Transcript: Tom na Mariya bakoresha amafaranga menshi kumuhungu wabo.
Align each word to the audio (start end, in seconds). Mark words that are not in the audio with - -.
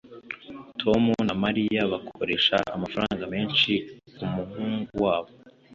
Tom 0.81 1.03
na 1.27 1.33
Mariya 1.43 1.81
bakoresha 1.93 2.55
amafaranga 2.75 3.23
menshi 3.33 3.71
kumuhungu 4.15 4.95
wabo. 5.05 5.29